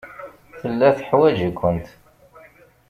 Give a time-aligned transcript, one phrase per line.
[0.59, 1.87] Tella teḥwaj-ikent.